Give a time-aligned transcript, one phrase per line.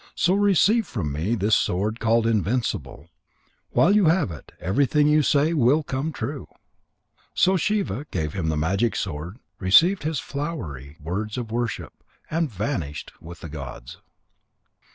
[0.15, 3.11] So receive from me this sword called Invincible.
[3.69, 6.47] While you have it, everything you say will come true."
[7.35, 11.93] So Shiva gave him the magic sword, received his flowery words of worship,
[12.31, 13.97] and vanished with the gods.